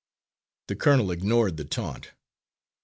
[0.67, 2.13] The colonel ignored the taunt.